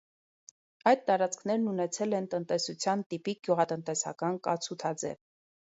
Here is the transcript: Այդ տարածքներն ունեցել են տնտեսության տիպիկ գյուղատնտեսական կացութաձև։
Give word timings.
Այդ 0.91 1.03
տարածքներն 1.09 1.67
ունեցել 1.73 2.17
են 2.21 2.29
տնտեսության 2.33 3.07
տիպիկ 3.13 3.45
գյուղատնտեսական 3.51 4.43
կացութաձև։ 4.51 5.25